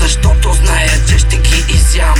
защото 0.00 0.52
знае, 0.52 0.88
че 1.08 1.18
ще 1.18 1.36
ги 1.36 1.64
изям. 1.74 2.14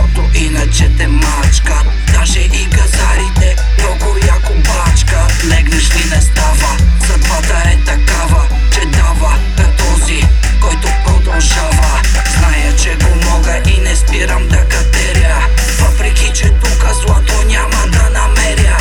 защото 0.00 0.38
иначе 0.38 0.90
те 0.98 1.08
мачкат 1.08 1.86
Даже 2.12 2.40
и 2.40 2.66
газарите 2.66 3.56
много 3.78 4.16
яко 4.26 4.52
бачкат 4.54 5.44
Легнеш 5.44 5.90
ли 5.96 6.04
не 6.10 6.20
става, 6.20 6.76
съдбата 7.06 7.62
е 7.66 7.76
такава 7.84 8.46
Че 8.74 8.86
дава 8.86 9.38
на 9.58 9.76
този, 9.76 10.28
който 10.60 10.88
продължава. 11.06 12.00
Зная, 12.38 12.76
че 12.76 12.96
го 12.96 13.30
мога 13.30 13.60
и 13.66 13.80
не 13.80 13.96
спирам 13.96 14.48
да 14.48 14.64
катеря. 14.68 15.46
Въпреки, 15.78 16.32
че 16.34 16.50
тук 16.50 16.86
злато 16.92 17.34
няма 17.46 17.86
да 17.86 18.10
намеря. 18.10 18.76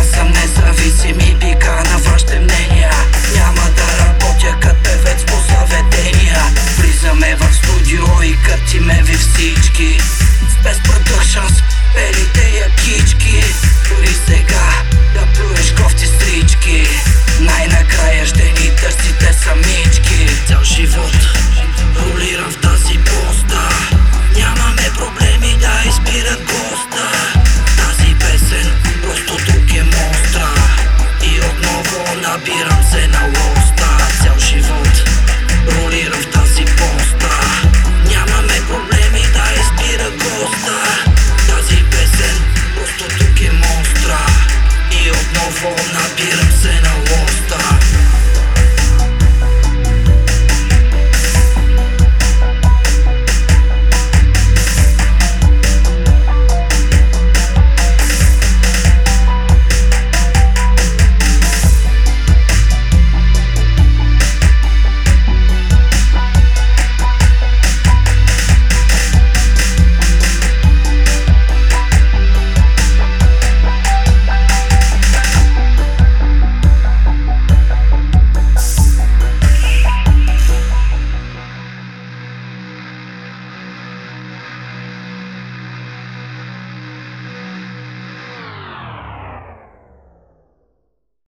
Аз 0.00 0.06
съм 0.06 0.28
независим 0.28 1.20
и 1.20 1.34
бика 1.34 1.82
на 1.92 1.98
вашите 1.98 2.40
мнения. 2.40 2.92
Няма 3.36 3.62
да 3.76 4.04
работя 4.04 4.56
като 4.60 4.82
певец 4.82 5.24
по 5.26 5.36
заведения 5.36 6.42
Влизаме 6.78 7.36
в 7.36 7.54
студио 7.54 8.22
и 8.22 8.36
катиме 8.42 9.02
ви 9.02 9.14
всички. 9.14 9.98
Best 10.62 10.82
Productions, 10.84 11.62
Benny 11.94 12.39